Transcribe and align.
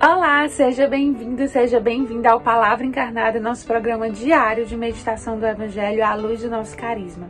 Olá, 0.00 0.48
seja 0.48 0.86
bem-vindo, 0.86 1.48
seja 1.48 1.80
bem-vinda 1.80 2.30
ao 2.30 2.40
Palavra 2.40 2.86
Encarnada, 2.86 3.40
nosso 3.40 3.66
programa 3.66 4.08
diário 4.08 4.64
de 4.64 4.76
meditação 4.76 5.36
do 5.36 5.44
Evangelho 5.44 6.06
à 6.06 6.14
luz 6.14 6.40
do 6.40 6.48
nosso 6.48 6.76
carisma. 6.76 7.28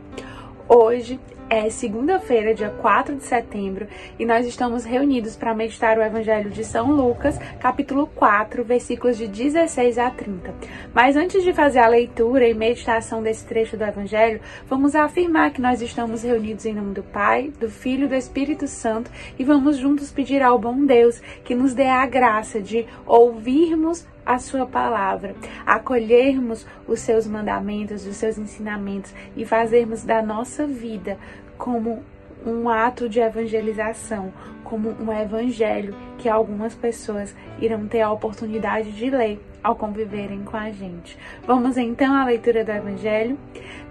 Hoje 0.67 1.19
é 1.49 1.67
segunda-feira, 1.69 2.53
dia 2.53 2.69
4 2.69 3.15
de 3.15 3.23
setembro, 3.23 3.87
e 4.19 4.25
nós 4.25 4.45
estamos 4.45 4.85
reunidos 4.85 5.35
para 5.35 5.55
meditar 5.55 5.97
o 5.97 6.03
Evangelho 6.03 6.51
de 6.51 6.63
São 6.63 6.91
Lucas, 6.91 7.39
capítulo 7.59 8.05
4, 8.05 8.63
versículos 8.63 9.17
de 9.17 9.27
16 9.27 9.97
a 9.97 10.11
30. 10.11 10.53
Mas 10.93 11.15
antes 11.15 11.43
de 11.43 11.51
fazer 11.51 11.79
a 11.79 11.87
leitura 11.87 12.47
e 12.47 12.53
meditação 12.53 13.23
desse 13.23 13.45
trecho 13.47 13.75
do 13.75 13.83
Evangelho, 13.83 14.39
vamos 14.67 14.93
afirmar 14.93 15.51
que 15.51 15.61
nós 15.61 15.81
estamos 15.81 16.21
reunidos 16.21 16.65
em 16.65 16.73
nome 16.73 16.93
do 16.93 17.03
Pai, 17.03 17.51
do 17.59 17.69
Filho 17.69 18.05
e 18.05 18.09
do 18.09 18.15
Espírito 18.15 18.67
Santo 18.67 19.09
e 19.37 19.43
vamos 19.43 19.77
juntos 19.77 20.11
pedir 20.11 20.43
ao 20.43 20.59
bom 20.59 20.85
Deus 20.85 21.19
que 21.43 21.55
nos 21.55 21.73
dê 21.73 21.87
a 21.87 22.05
graça 22.05 22.61
de 22.61 22.85
ouvirmos 23.07 24.05
a 24.29 24.37
sua 24.37 24.63
palavra, 24.63 25.35
acolhermos 25.65 26.63
os 26.87 26.99
seus 26.99 27.25
mandamentos, 27.25 28.05
os 28.05 28.15
seus 28.15 28.37
ensinamentos 28.37 29.11
e 29.35 29.43
fazermos 29.43 30.03
da 30.03 30.21
nossa 30.21 30.67
vida 30.67 31.17
como 31.57 32.03
um 32.45 32.69
ato 32.69 33.09
de 33.09 33.19
evangelização, 33.19 34.31
como 34.63 34.91
um 35.01 35.11
evangelho 35.11 35.95
que 36.19 36.29
algumas 36.29 36.75
pessoas 36.75 37.35
irão 37.59 37.87
ter 37.87 38.01
a 38.01 38.11
oportunidade 38.11 38.91
de 38.91 39.09
ler 39.09 39.43
ao 39.63 39.75
conviverem 39.75 40.43
com 40.43 40.55
a 40.55 40.69
gente. 40.69 41.17
Vamos 41.47 41.75
então 41.75 42.13
à 42.13 42.23
leitura 42.23 42.63
do 42.63 42.71
evangelho. 42.71 43.35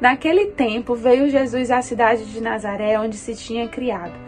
Naquele 0.01 0.53
tempo 0.53 0.95
veio 0.95 1.29
Jesus 1.29 1.69
à 1.73 1.83
cidade 1.83 2.25
de 2.27 2.41
Nazaré, 2.41 2.97
onde 2.97 3.17
se 3.17 3.35
tinha 3.35 3.67
criado. 3.67 4.28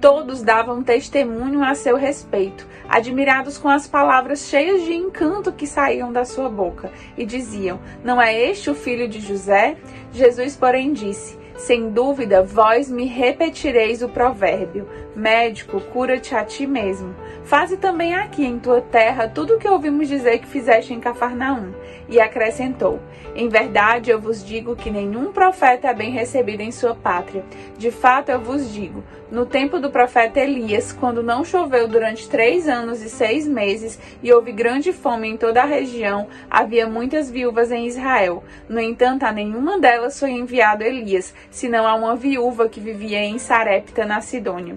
Todos 0.00 0.42
davam 0.42 0.82
testemunho 0.82 1.62
a 1.64 1.74
seu 1.74 1.96
respeito, 1.96 2.66
admirados 2.88 3.56
com 3.56 3.68
as 3.68 3.86
palavras 3.86 4.40
cheias 4.48 4.82
de 4.82 4.94
encanto 4.94 5.52
que 5.52 5.66
saíam 5.66 6.12
da 6.12 6.24
sua 6.24 6.48
boca, 6.48 6.92
e 7.16 7.24
diziam: 7.24 7.80
Não 8.04 8.20
é 8.20 8.38
este 8.38 8.70
o 8.70 8.74
filho 8.74 9.08
de 9.08 9.20
José? 9.20 9.76
Jesus, 10.12 10.56
porém, 10.56 10.92
disse: 10.92 11.38
sem 11.56 11.90
dúvida, 11.90 12.42
vós 12.42 12.90
me 12.90 13.06
repetireis 13.06 14.02
o 14.02 14.08
provérbio: 14.08 14.88
Médico, 15.14 15.80
cura-te 15.80 16.34
a 16.34 16.44
ti 16.44 16.66
mesmo. 16.66 17.14
Faze 17.44 17.76
também 17.76 18.14
aqui 18.14 18.44
em 18.44 18.58
tua 18.58 18.80
terra 18.80 19.28
tudo 19.28 19.54
o 19.54 19.58
que 19.58 19.68
ouvimos 19.68 20.08
dizer 20.08 20.38
que 20.38 20.46
fizeste 20.46 20.92
em 20.92 20.98
Cafarnaum. 20.98 21.72
E 22.08 22.20
acrescentou: 22.20 23.00
Em 23.34 23.48
verdade 23.48 24.10
eu 24.10 24.20
vos 24.20 24.44
digo 24.44 24.74
que 24.74 24.90
nenhum 24.90 25.32
profeta 25.32 25.88
é 25.88 25.94
bem 25.94 26.10
recebido 26.10 26.60
em 26.60 26.72
sua 26.72 26.94
pátria. 26.94 27.44
De 27.78 27.90
fato 27.90 28.30
eu 28.30 28.40
vos 28.40 28.72
digo: 28.72 29.04
no 29.30 29.46
tempo 29.46 29.80
do 29.80 29.90
profeta 29.90 30.38
Elias, 30.38 30.92
quando 30.92 31.22
não 31.22 31.44
choveu 31.44 31.88
durante 31.88 32.28
três 32.28 32.68
anos 32.68 33.02
e 33.02 33.08
seis 33.08 33.48
meses 33.48 33.98
e 34.22 34.32
houve 34.32 34.52
grande 34.52 34.92
fome 34.92 35.28
em 35.28 35.36
toda 35.36 35.62
a 35.62 35.66
região, 35.66 36.28
havia 36.48 36.86
muitas 36.86 37.30
viúvas 37.30 37.72
em 37.72 37.86
Israel. 37.86 38.44
No 38.68 38.78
entanto, 38.78 39.24
a 39.24 39.32
nenhuma 39.32 39.78
delas 39.78 40.20
foi 40.20 40.30
enviado 40.30 40.84
Elias, 40.84 41.34
senão 41.50 41.86
a 41.86 41.94
uma 41.94 42.14
viúva 42.14 42.68
que 42.68 42.80
vivia 42.80 43.24
em 43.24 43.38
Sarepta, 43.38 44.04
na 44.04 44.20
Sidônia. 44.20 44.76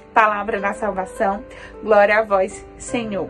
Palavra 0.13 0.59
da 0.59 0.73
salvação. 0.73 1.43
Glória 1.81 2.19
a 2.19 2.23
vós, 2.23 2.65
Senhor. 2.77 3.29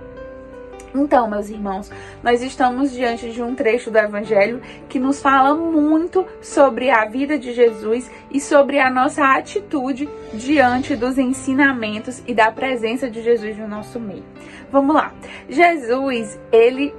Então, 0.94 1.30
meus 1.30 1.50
irmãos, 1.50 1.90
nós 2.22 2.42
estamos 2.42 2.92
diante 2.92 3.32
de 3.32 3.42
um 3.42 3.56
trecho 3.56 3.90
do 3.90 3.98
Evangelho 3.98 4.62
que 4.90 5.00
nos 5.00 5.22
fala 5.22 5.56
muito 5.56 6.26
sobre 6.42 6.90
a 6.90 7.06
vida 7.06 7.38
de 7.40 7.54
Jesus 7.54 8.12
e 8.30 8.42
sobre 8.42 8.80
a 8.80 8.90
nossa 8.90 9.24
atitude 9.24 10.10
diante 10.34 10.96
dos 10.96 11.18
ensinamentos 11.18 12.22
e 12.28 12.34
da 12.34 12.52
presença 12.52 13.10
de 13.10 13.22
Jesus 13.22 13.58
no 13.58 13.68
nosso 13.68 14.00
meio. 14.00 14.26
Vamos 14.70 14.94
lá. 14.94 15.14
Jesus, 15.48 16.38
ele 16.52 16.94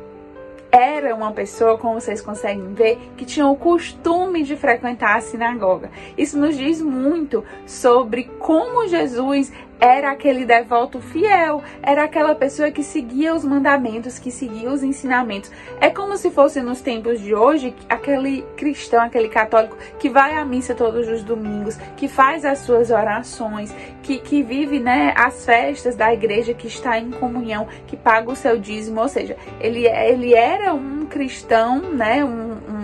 era 0.72 1.14
uma 1.14 1.32
pessoa, 1.32 1.76
como 1.76 2.00
vocês 2.00 2.22
conseguem 2.22 2.72
ver, 2.72 2.98
que 3.14 3.26
tinha 3.26 3.46
o 3.46 3.54
costume 3.54 4.42
de 4.42 4.56
frequentar 4.56 5.18
a 5.18 5.20
sinagoga. 5.20 5.90
Isso 6.16 6.38
nos 6.38 6.56
diz 6.56 6.80
muito 6.80 7.44
sobre 7.66 8.24
como 8.38 8.88
Jesus 8.88 9.52
era 9.82 10.12
aquele 10.12 10.44
devoto 10.44 11.00
fiel, 11.00 11.60
era 11.82 12.04
aquela 12.04 12.36
pessoa 12.36 12.70
que 12.70 12.84
seguia 12.84 13.34
os 13.34 13.44
mandamentos, 13.44 14.16
que 14.16 14.30
seguia 14.30 14.70
os 14.70 14.84
ensinamentos. 14.84 15.50
É 15.80 15.90
como 15.90 16.16
se 16.16 16.30
fosse 16.30 16.62
nos 16.62 16.80
tempos 16.80 17.18
de 17.20 17.34
hoje 17.34 17.74
aquele 17.88 18.42
cristão, 18.56 19.02
aquele 19.02 19.28
católico 19.28 19.76
que 19.98 20.08
vai 20.08 20.36
à 20.36 20.44
missa 20.44 20.72
todos 20.72 21.08
os 21.08 21.24
domingos, 21.24 21.76
que 21.96 22.06
faz 22.06 22.44
as 22.44 22.60
suas 22.60 22.92
orações, 22.92 23.74
que, 24.04 24.18
que 24.18 24.40
vive 24.40 24.78
né, 24.78 25.12
as 25.16 25.44
festas 25.44 25.96
da 25.96 26.14
igreja, 26.14 26.54
que 26.54 26.68
está 26.68 26.96
em 26.96 27.10
comunhão, 27.10 27.66
que 27.88 27.96
paga 27.96 28.30
o 28.30 28.36
seu 28.36 28.56
dízimo. 28.56 29.00
Ou 29.00 29.08
seja, 29.08 29.36
ele, 29.60 29.88
ele 29.88 30.32
era 30.32 30.72
um 30.72 31.06
cristão, 31.06 31.80
né, 31.92 32.24
um, 32.24 32.52
um, 32.52 32.81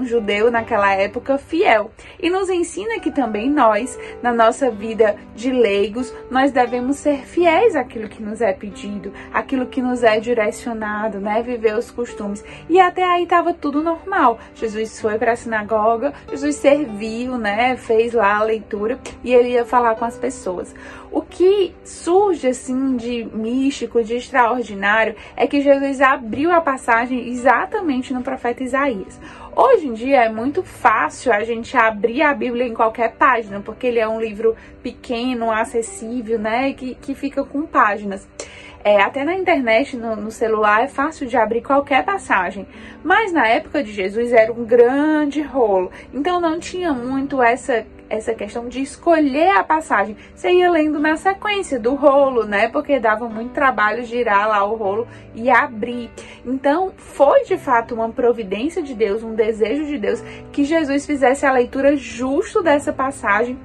um 0.00 0.06
judeu 0.06 0.50
naquela 0.50 0.92
época 0.94 1.36
fiel. 1.36 1.90
E 2.18 2.30
nos 2.30 2.48
ensina 2.48 2.98
que 2.98 3.10
também 3.10 3.50
nós, 3.50 3.98
na 4.22 4.32
nossa 4.32 4.70
vida 4.70 5.16
de 5.34 5.50
leigos, 5.50 6.12
nós 6.30 6.50
devemos 6.50 6.96
ser 6.96 7.18
fiéis 7.26 7.76
àquilo 7.76 8.08
que 8.08 8.22
nos 8.22 8.40
é 8.40 8.52
pedido, 8.52 9.12
àquilo 9.32 9.66
que 9.66 9.82
nos 9.82 10.02
é 10.02 10.18
direcionado, 10.18 11.20
né? 11.20 11.42
Viver 11.42 11.76
os 11.76 11.90
costumes. 11.90 12.42
E 12.68 12.80
até 12.80 13.04
aí 13.04 13.24
estava 13.24 13.52
tudo 13.52 13.82
normal. 13.82 14.38
Jesus 14.54 15.00
foi 15.00 15.18
para 15.18 15.32
a 15.32 15.36
sinagoga, 15.36 16.14
Jesus 16.30 16.56
serviu, 16.56 17.36
né? 17.36 17.76
Fez 17.76 18.14
lá 18.14 18.38
a 18.38 18.42
leitura 18.42 18.98
e 19.22 19.34
ele 19.34 19.50
ia 19.50 19.64
falar 19.64 19.94
com 19.96 20.04
as 20.04 20.16
pessoas. 20.16 20.74
O 21.12 21.22
que 21.22 21.74
surge 21.82 22.46
assim 22.46 22.96
de 22.96 23.24
místico, 23.24 24.02
de 24.02 24.14
extraordinário, 24.14 25.16
é 25.36 25.44
que 25.44 25.60
Jesus 25.60 26.00
abriu 26.00 26.52
a 26.52 26.60
passagem 26.60 27.28
exatamente 27.28 28.14
no 28.14 28.22
profeta 28.22 28.62
Isaías. 28.62 29.18
Hoje 29.56 29.88
em 29.88 29.92
dia 29.92 30.24
é 30.24 30.28
muito 30.28 30.62
fácil 30.62 31.32
a 31.32 31.42
gente 31.42 31.76
abrir 31.76 32.22
a 32.22 32.32
Bíblia 32.32 32.64
em 32.64 32.74
qualquer 32.74 33.12
página, 33.14 33.60
porque 33.60 33.88
ele 33.88 33.98
é 33.98 34.06
um 34.06 34.20
livro 34.20 34.54
pequeno, 34.84 35.50
acessível, 35.50 36.38
né? 36.38 36.72
Que, 36.74 36.94
que 36.94 37.12
fica 37.12 37.42
com 37.42 37.66
páginas. 37.66 38.28
É, 38.82 39.00
até 39.02 39.24
na 39.24 39.34
internet, 39.34 39.96
no, 39.96 40.16
no, 40.16 40.30
celular, 40.30 40.82
é 40.82 40.88
fácil 40.88 41.26
de 41.26 41.36
abrir 41.36 41.60
qualquer 41.60 42.02
passagem. 42.04 42.66
Mas 43.04 43.30
na 43.32 43.46
época 43.46 43.82
de 43.82 43.92
Jesus 43.92 44.32
era 44.32 44.52
um 44.52 44.64
grande 44.64 45.42
rolo. 45.42 45.90
Então 46.14 46.40
não 46.40 46.58
tinha 46.58 46.92
muito 46.92 47.42
essa 47.42 47.86
essa 48.10 48.34
questão 48.34 48.68
de 48.68 48.82
escolher 48.82 49.50
a 49.50 49.62
passagem. 49.62 50.16
Você 50.34 50.50
ia 50.50 50.68
lendo 50.68 50.98
na 50.98 51.16
sequência 51.16 51.78
do 51.78 51.94
rolo, 51.94 52.44
né? 52.44 52.66
Porque 52.66 52.98
dava 52.98 53.28
muito 53.28 53.52
trabalho 53.52 54.04
girar 54.04 54.48
lá 54.48 54.64
o 54.64 54.74
rolo 54.74 55.06
e 55.32 55.48
abrir. 55.48 56.10
Então, 56.44 56.92
foi 56.96 57.44
de 57.44 57.56
fato 57.56 57.94
uma 57.94 58.08
providência 58.08 58.82
de 58.82 58.94
Deus, 58.94 59.22
um 59.22 59.36
desejo 59.36 59.86
de 59.86 59.96
Deus 59.96 60.20
que 60.50 60.64
Jesus 60.64 61.06
fizesse 61.06 61.46
a 61.46 61.52
leitura 61.52 61.96
justo 61.96 62.64
dessa 62.64 62.92
passagem 62.92 63.56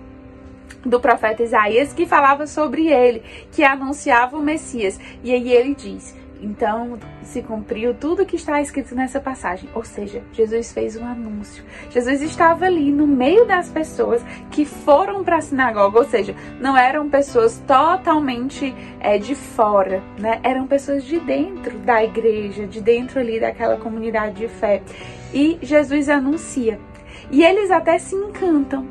do 0.85 0.99
profeta 0.99 1.43
Isaías 1.43 1.91
que 1.93 2.05
falava 2.05 2.45
sobre 2.47 2.87
ele, 2.87 3.23
que 3.51 3.63
anunciava 3.63 4.37
o 4.37 4.41
Messias. 4.41 4.99
E 5.23 5.31
aí 5.31 5.51
ele 5.51 5.73
diz: 5.73 6.15
então 6.41 6.99
se 7.23 7.41
cumpriu 7.41 7.93
tudo 7.93 8.25
que 8.25 8.35
está 8.35 8.61
escrito 8.61 8.93
nessa 8.93 9.19
passagem. 9.19 9.69
Ou 9.73 9.83
seja, 9.83 10.21
Jesus 10.31 10.71
fez 10.71 10.95
um 10.95 11.05
anúncio. 11.05 11.63
Jesus 11.89 12.21
estava 12.21 12.65
ali 12.65 12.91
no 12.91 13.07
meio 13.07 13.45
das 13.45 13.69
pessoas 13.69 14.23
que 14.51 14.65
foram 14.65 15.23
para 15.23 15.37
a 15.37 15.41
sinagoga, 15.41 15.97
ou 15.97 16.05
seja, 16.05 16.35
não 16.59 16.77
eram 16.77 17.09
pessoas 17.09 17.61
totalmente 17.65 18.75
é, 18.99 19.17
de 19.17 19.33
fora, 19.33 20.03
né? 20.19 20.39
Eram 20.43 20.67
pessoas 20.67 21.03
de 21.03 21.19
dentro 21.19 21.77
da 21.79 22.03
igreja, 22.03 22.67
de 22.67 22.81
dentro 22.81 23.19
ali 23.19 23.39
daquela 23.39 23.77
comunidade 23.77 24.35
de 24.35 24.47
fé. 24.47 24.83
E 25.33 25.57
Jesus 25.61 26.09
anuncia. 26.09 26.79
E 27.31 27.43
eles 27.43 27.71
até 27.71 27.97
se 27.97 28.15
encantam, 28.15 28.85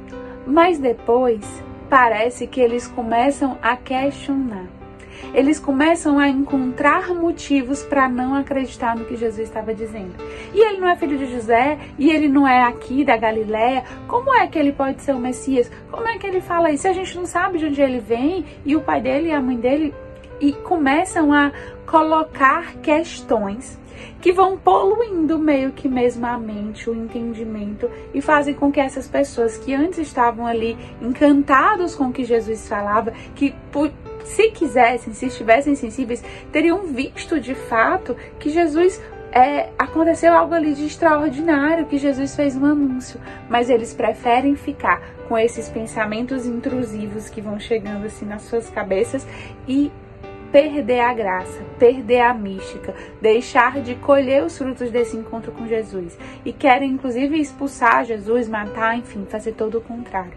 mas 0.44 0.79
depois 0.79 1.63
parece 1.94 2.49
que 2.49 2.61
eles 2.61 2.88
começam 2.88 3.56
a 3.62 3.76
questionar 3.76 4.67
eles 5.32 5.58
começam 5.58 6.19
a 6.19 6.29
encontrar 6.29 7.14
motivos 7.14 7.82
para 7.82 8.08
não 8.08 8.35
acreditar 8.35 8.96
no 8.96 9.05
que 9.05 9.17
Jesus 9.17 9.49
estava 9.49 9.75
dizendo. 9.75 10.12
E 10.52 10.61
ele 10.61 10.79
não 10.79 10.88
é 10.88 10.96
filho 10.96 11.17
de 11.17 11.26
José, 11.26 11.79
e 11.99 12.11
ele 12.11 12.29
não 12.29 12.46
é 12.46 12.62
aqui 12.62 13.05
da 13.05 13.17
Galiléia. 13.17 13.85
Como 14.06 14.32
é 14.35 14.46
que 14.46 14.56
ele 14.58 14.73
pode 14.73 15.02
ser 15.02 15.12
o 15.12 15.19
Messias? 15.19 15.70
Como 15.91 16.06
é 16.06 16.19
que 16.19 16.26
ele 16.26 16.41
fala 16.41 16.70
isso? 16.70 16.87
A 16.87 16.93
gente 16.93 17.17
não 17.17 17.26
sabe 17.26 17.58
de 17.58 17.67
onde 17.67 17.81
ele 17.81 17.99
vem, 17.99 18.44
e 18.64 18.76
o 18.76 18.81
pai 18.81 19.00
dele 19.00 19.29
e 19.29 19.32
a 19.32 19.41
mãe 19.41 19.56
dele 19.56 19.94
e 20.41 20.52
começam 20.52 21.32
a 21.32 21.52
colocar 21.87 22.75
questões 22.76 23.79
que 24.20 24.32
vão 24.32 24.56
poluindo 24.56 25.38
meio 25.38 25.73
que 25.73 25.88
mesmo 25.88 26.26
a 26.26 26.38
mente, 26.38 26.88
o 26.88 26.94
entendimento 26.94 27.91
e 28.12 28.20
fazem 28.20 28.55
com 28.55 28.70
que 28.70 28.81
essas 28.81 29.08
pessoas 29.08 29.56
que 29.58 29.75
antes 29.75 29.99
estavam 29.99 30.46
ali 30.46 30.76
encantados 31.00 31.94
com 31.94 32.05
o 32.05 32.12
que 32.12 32.25
Jesus 32.25 32.69
falava, 32.69 33.12
que 33.35 33.55
se 34.25 34.50
quisessem, 34.50 35.12
se 35.12 35.26
estivessem 35.26 35.75
sensíveis, 35.75 36.25
teriam 36.50 36.82
visto 36.85 37.38
de 37.38 37.55
fato 37.55 38.17
que 38.38 38.50
Jesus 38.50 39.00
é, 39.35 39.70
aconteceu 39.76 40.32
algo 40.32 40.55
ali 40.55 40.75
de 40.75 40.87
extraordinário, 40.87 41.87
que 41.87 41.99
Jesus 41.99 42.37
fez 42.37 42.56
um 42.56 42.64
anúncio, 42.64 43.20
mas 43.50 43.69
eles 43.69 43.93
preferem 43.93 44.55
ficar 44.55 45.02
com 45.29 45.37
esses 45.37 45.69
pensamentos 45.69 46.46
intrusivos 46.46 47.29
que 47.29 47.41
vão 47.41 47.58
chegando 47.58 48.06
assim 48.06 48.25
nas 48.25 48.43
suas 48.43 48.70
cabeças 48.70 49.26
e 49.67 49.91
perder 50.54 51.00
a 51.00 51.12
graça, 51.12 51.64
perder 51.80 52.20
a 52.20 52.32
mística, 52.32 52.94
deixar 53.20 53.80
de 53.80 53.96
colher 53.96 54.44
os 54.44 54.56
frutos 54.56 54.88
desse 54.88 55.16
encontro 55.16 55.50
com 55.50 55.66
Jesus. 55.66 56.16
E 56.44 56.52
querem, 56.52 56.92
inclusive, 56.92 57.36
expulsar 57.40 58.04
Jesus, 58.04 58.48
matar, 58.48 58.96
enfim, 58.96 59.26
fazer 59.28 59.54
todo 59.54 59.78
o 59.78 59.80
contrário. 59.80 60.30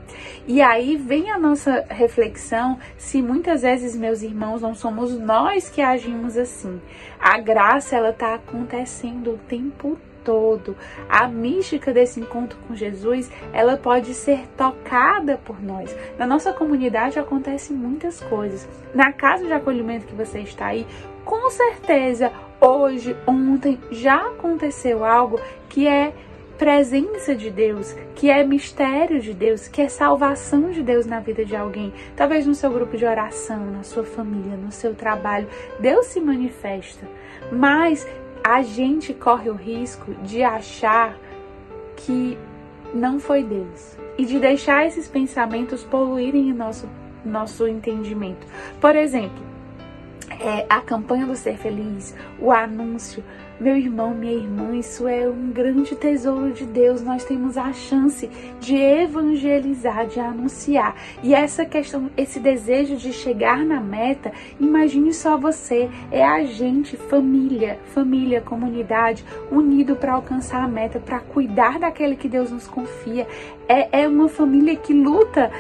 E 0.48 0.60
aí 0.60 0.96
vem 0.96 1.30
a 1.30 1.38
nossa 1.38 1.86
reflexão 1.88 2.80
se 2.98 3.22
muitas 3.22 3.62
vezes, 3.62 3.96
meus 3.96 4.24
irmãos, 4.24 4.64
não 4.64 4.74
somos 4.74 5.16
nós 5.20 5.70
que 5.70 5.84
agimos 5.84 6.36
assim. 6.36 6.82
A 7.20 7.38
graça, 7.40 7.96
ela 7.96 8.10
está 8.10 8.34
acontecendo 8.34 9.36
o 9.36 9.38
tempo 9.48 10.00
todo. 10.28 10.76
A 11.08 11.26
mística 11.26 11.94
desse 11.94 12.20
encontro 12.20 12.60
com 12.68 12.76
Jesus, 12.76 13.32
ela 13.54 13.78
pode 13.78 14.14
ser 14.14 14.46
tocada 14.58 15.40
por 15.46 15.64
nós. 15.64 15.96
Na 16.20 16.28
nossa 16.28 16.52
comunidade 16.52 17.18
acontecem 17.18 17.78
muitas 17.78 18.20
coisas. 18.20 18.68
Na 18.94 19.14
casa 19.14 19.46
de 19.46 19.54
acolhimento 19.54 20.06
que 20.06 20.14
você 20.14 20.40
está 20.40 20.66
aí, 20.66 20.86
com 21.24 21.50
certeza, 21.50 22.30
hoje, 22.60 23.16
ontem, 23.26 23.80
já 23.90 24.18
aconteceu 24.18 25.06
algo 25.06 25.40
que 25.70 25.88
é 25.88 26.12
presença 26.58 27.34
de 27.34 27.50
Deus, 27.50 27.96
que 28.16 28.30
é 28.30 28.44
mistério 28.44 29.22
de 29.22 29.34
Deus, 29.34 29.68
que 29.68 29.82
é 29.82 29.88
salvação 29.88 30.72
de 30.72 30.82
Deus 30.82 31.06
na 31.06 31.22
vida 31.22 31.46
de 31.46 31.56
alguém. 31.56 31.94
Talvez 32.18 32.46
no 32.46 32.56
seu 32.56 32.72
grupo 32.72 32.98
de 32.98 33.06
oração, 33.06 33.66
na 33.68 33.84
sua 33.84 34.04
família, 34.04 34.58
no 34.58 34.72
seu 34.74 34.94
trabalho, 34.94 35.48
Deus 35.80 36.08
se 36.08 36.20
manifesta. 36.20 37.08
Mas 37.50 38.06
a 38.48 38.62
gente 38.62 39.14
corre 39.14 39.50
o 39.50 39.56
risco 39.56 40.14
de 40.24 40.42
achar 40.42 41.18
que 41.98 42.38
não 42.94 43.20
foi 43.20 43.44
Deus 43.44 43.98
e 44.18 44.26
de 44.26 44.40
deixar 44.40 44.88
esses 44.88 45.06
pensamentos 45.06 45.84
poluírem 45.84 46.54
o 46.54 46.56
nosso, 46.56 46.90
nosso 47.26 47.68
entendimento. 47.68 48.48
Por 48.80 48.96
exemplo, 48.96 49.44
é, 50.40 50.66
a 50.70 50.82
campanha 50.82 51.26
do 51.26 51.36
Ser 51.36 51.58
Feliz, 51.58 52.16
o 52.40 52.52
anúncio. 52.52 53.24
Meu 53.60 53.76
irmão, 53.76 54.14
minha 54.14 54.34
irmã, 54.34 54.76
isso 54.76 55.08
é 55.08 55.28
um 55.28 55.50
grande 55.52 55.96
tesouro 55.96 56.52
de 56.52 56.64
Deus. 56.64 57.02
Nós 57.02 57.26
temos 57.26 57.58
a 57.58 57.74
chance 57.74 58.30
de 58.60 58.76
evangelizar, 58.76 60.06
de 60.06 60.20
anunciar. 60.20 60.96
E 61.24 61.34
essa 61.34 61.66
questão, 61.66 62.12
esse 62.16 62.40
desejo 62.40 62.96
de 62.98 63.12
chegar 63.12 63.66
na 63.66 63.80
meta, 63.80 64.32
imagine 64.60 65.12
só 65.12 65.38
você, 65.38 65.90
é 66.12 66.24
a 66.24 66.44
gente, 66.44 66.96
família, 66.96 67.80
família, 67.96 68.42
comunidade, 68.42 69.26
unido 69.52 69.96
para 69.96 70.14
alcançar 70.14 70.64
a 70.64 70.68
meta, 70.68 71.00
para 71.00 71.20
cuidar 71.20 71.80
daquele 71.80 72.16
que 72.16 72.30
Deus 72.30 72.52
nos 72.52 72.68
confia. 72.68 73.26
É, 73.68 74.04
é 74.04 74.08
uma 74.08 74.30
família 74.30 74.76
que 74.76 74.94
luta 74.94 75.52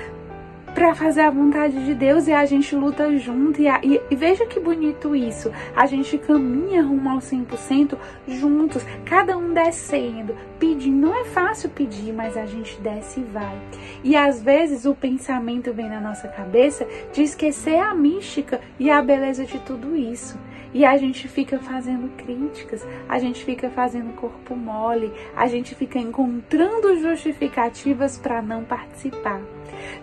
para 0.77 0.93
fazer 0.93 1.21
a 1.21 1.31
vontade 1.31 1.83
de 1.83 1.95
Deus 1.95 2.27
e 2.27 2.31
a 2.31 2.45
gente 2.45 2.75
luta 2.75 3.17
junto. 3.17 3.59
E, 3.59 3.67
a, 3.67 3.81
e, 3.83 3.99
e, 4.11 4.15
veja 4.15 4.45
que 4.45 4.59
bonito 4.59 5.15
isso. 5.15 5.51
A 5.75 5.87
gente 5.87 6.19
caminha 6.19 6.83
rumo 6.83 7.09
ao 7.09 7.17
100% 7.17 7.97
juntos, 8.27 8.85
cada 9.03 9.35
um 9.35 9.55
descendo, 9.55 10.37
pedindo. 10.59 11.07
Não 11.07 11.19
é 11.19 11.25
fácil 11.25 11.71
pedir, 11.71 12.13
mas 12.13 12.37
a 12.37 12.45
gente 12.45 12.79
desce 12.79 13.21
e 13.21 13.23
vai. 13.23 13.59
E 14.03 14.15
às 14.15 14.39
vezes 14.39 14.85
o 14.85 14.93
pensamento 14.93 15.73
vem 15.73 15.89
na 15.89 15.99
nossa 15.99 16.27
cabeça 16.27 16.87
de 17.11 17.23
esquecer 17.23 17.79
a 17.79 17.95
mística 17.95 18.61
e 18.77 18.91
a 18.91 19.01
beleza 19.01 19.45
de 19.45 19.57
tudo 19.57 19.95
isso. 19.95 20.37
E 20.77 20.85
a 20.85 20.95
gente 20.95 21.27
fica 21.27 21.57
fazendo 21.57 22.15
críticas, 22.15 22.85
a 23.09 23.17
gente 23.17 23.43
fica 23.43 23.67
fazendo 23.67 24.15
corpo 24.15 24.55
mole, 24.55 25.11
a 25.35 25.47
gente 25.47 25.73
fica 25.73 25.97
encontrando 25.97 26.99
justificativas 26.99 28.19
para 28.19 28.43
não 28.43 28.63
participar. 28.63 29.41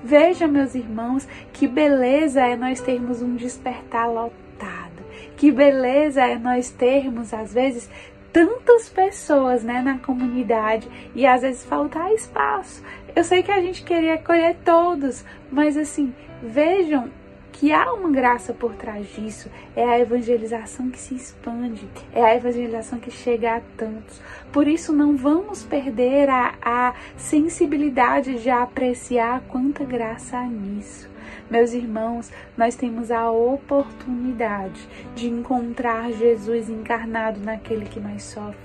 Veja, 0.03 0.49
meus 0.49 0.75
irmãos, 0.75 1.29
que 1.53 1.69
beleza 1.69 2.41
é 2.41 2.57
nós 2.57 2.81
termos 2.81 3.23
um 3.23 3.37
despertar 3.37 4.11
lotado. 4.11 5.01
Que 5.37 5.53
beleza 5.53 6.27
é 6.27 6.37
nós 6.37 6.71
termos, 6.71 7.33
às 7.33 7.55
vezes, 7.55 7.89
tantas 8.33 8.89
pessoas 8.89 9.63
né, 9.63 9.81
na 9.81 9.99
comunidade 9.99 10.89
e 11.15 11.25
às 11.25 11.43
vezes 11.43 11.65
faltar 11.65 12.13
espaço. 12.13 12.83
Eu 13.15 13.23
sei 13.23 13.45
que 13.45 13.53
a 13.53 13.61
gente 13.61 13.85
queria 13.85 14.15
acolher 14.15 14.57
todos, 14.65 15.25
mas 15.53 15.77
assim, 15.77 16.13
vejam 16.43 17.13
que 17.55 17.73
há 17.73 17.93
uma 17.93 18.11
graça 18.11 18.53
por 18.53 18.75
trás 18.75 19.07
disso, 19.15 19.49
é 19.77 19.85
a 19.85 20.01
evangelização 20.01 20.91
que 20.91 20.99
se 20.99 21.15
expande, 21.15 21.89
é 22.13 22.21
a 22.21 22.35
evangelização 22.35 22.99
que 22.99 23.13
chega 23.13 23.57
a 23.57 23.61
tantos. 23.77 24.21
Por 24.53 24.67
isso, 24.67 24.93
não 24.93 25.17
vamos 25.17 25.63
perder 25.63 26.29
a, 26.29 26.55
a 26.61 26.95
sensibilidade 27.17 28.41
de 28.43 28.51
apreciar 28.51 29.41
quanta 29.49 29.85
graça 29.85 30.37
há 30.37 30.47
nisso. 30.47 31.09
Meus 31.49 31.73
irmãos, 31.73 32.31
nós 32.57 32.75
temos 32.75 33.13
a 33.13 33.31
oportunidade 33.31 34.89
de 35.15 35.29
encontrar 35.29 36.11
Jesus 36.13 36.69
encarnado 36.69 37.39
naquele 37.39 37.85
que 37.85 38.01
mais 38.01 38.25
sofre. 38.25 38.59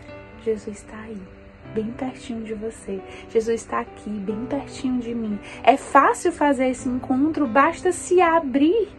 Jesus 0.43 0.77
está 0.77 0.97
aí 0.97 1.38
bem 1.73 1.91
pertinho 1.91 2.43
de 2.43 2.53
você. 2.53 2.99
Jesus 3.29 3.61
está 3.61 3.79
aqui, 3.79 4.09
bem 4.09 4.45
pertinho 4.45 4.99
de 4.99 5.13
mim. 5.13 5.39
É 5.63 5.77
fácil 5.77 6.31
fazer 6.31 6.69
esse 6.69 6.87
encontro, 6.87 7.47
basta 7.47 7.91
se 7.91 8.21
abrir 8.21 8.89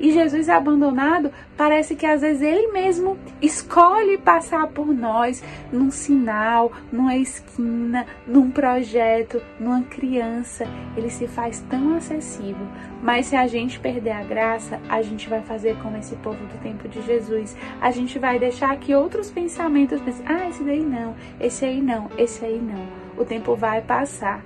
e 0.00 0.12
Jesus 0.12 0.48
abandonado, 0.48 1.32
parece 1.56 1.96
que 1.96 2.06
às 2.06 2.20
vezes 2.20 2.40
ele 2.40 2.68
mesmo 2.68 3.18
escolhe 3.42 4.16
passar 4.16 4.68
por 4.68 4.86
nós 4.86 5.42
num 5.72 5.90
sinal, 5.90 6.70
numa 6.92 7.16
esquina, 7.16 8.06
num 8.26 8.50
projeto, 8.50 9.42
numa 9.58 9.82
criança. 9.82 10.66
Ele 10.96 11.10
se 11.10 11.26
faz 11.26 11.60
tão 11.68 11.96
acessível. 11.96 12.66
Mas 13.02 13.26
se 13.26 13.36
a 13.36 13.46
gente 13.46 13.80
perder 13.80 14.12
a 14.12 14.22
graça, 14.22 14.80
a 14.88 15.02
gente 15.02 15.28
vai 15.28 15.42
fazer 15.42 15.76
como 15.82 15.96
esse 15.96 16.14
povo 16.16 16.38
do 16.46 16.62
tempo 16.62 16.88
de 16.88 17.02
Jesus. 17.02 17.56
A 17.80 17.90
gente 17.90 18.18
vai 18.18 18.38
deixar 18.38 18.76
que 18.76 18.94
outros 18.94 19.30
pensamentos 19.30 20.00
pensem: 20.00 20.24
ah, 20.28 20.48
esse 20.48 20.62
daí 20.62 20.84
não, 20.84 21.14
esse 21.40 21.64
aí 21.64 21.82
não, 21.82 22.08
esse 22.16 22.44
aí 22.44 22.60
não. 22.60 22.86
O 23.16 23.24
tempo 23.24 23.56
vai 23.56 23.80
passar. 23.80 24.44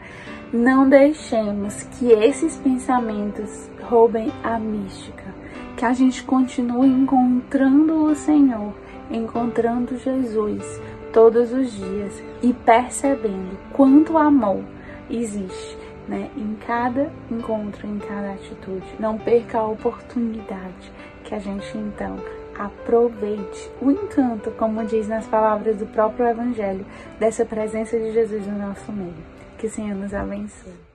Não 0.50 0.88
deixemos 0.88 1.82
que 1.84 2.10
esses 2.10 2.56
pensamentos 2.56 3.70
roubem 3.82 4.30
a 4.42 4.58
mística 4.58 5.41
que 5.82 5.86
a 5.86 5.92
gente 5.92 6.22
continue 6.22 6.86
encontrando 6.86 8.04
o 8.04 8.14
Senhor, 8.14 8.72
encontrando 9.10 9.98
Jesus 9.98 10.80
todos 11.12 11.52
os 11.52 11.72
dias 11.72 12.22
e 12.40 12.52
percebendo 12.52 13.58
quanto 13.72 14.16
amor 14.16 14.62
existe 15.10 15.76
né, 16.06 16.30
em 16.36 16.56
cada 16.64 17.10
encontro, 17.28 17.84
em 17.84 17.98
cada 17.98 18.30
atitude. 18.30 18.86
Não 19.00 19.18
perca 19.18 19.58
a 19.58 19.66
oportunidade 19.66 20.92
que 21.24 21.34
a 21.34 21.40
gente 21.40 21.76
então 21.76 22.16
aproveite 22.56 23.68
o 23.80 23.90
encanto, 23.90 24.52
como 24.52 24.84
diz 24.84 25.08
nas 25.08 25.26
palavras 25.26 25.78
do 25.78 25.86
próprio 25.86 26.28
Evangelho, 26.28 26.86
dessa 27.18 27.44
presença 27.44 27.98
de 27.98 28.12
Jesus 28.12 28.46
no 28.46 28.56
nosso 28.56 28.92
meio. 28.92 29.12
Que 29.58 29.66
o 29.66 29.70
Senhor 29.70 29.96
nos 29.96 30.14
abençoe. 30.14 30.91